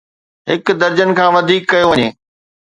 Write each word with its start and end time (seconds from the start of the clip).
هڪ 0.49 0.65
درجن 0.81 1.09
کان 1.17 1.29
وڌيڪ 1.35 1.63
ڪيو 1.71 1.85
وڃي 1.89 2.07